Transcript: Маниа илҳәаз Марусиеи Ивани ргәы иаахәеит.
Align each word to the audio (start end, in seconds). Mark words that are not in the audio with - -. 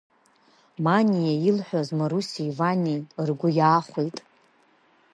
Маниа 0.85 1.33
илҳәаз 1.49 1.87
Марусиеи 1.99 2.49
Ивани 2.51 2.97
ргәы 3.27 3.49
иаахәеит. 3.57 4.17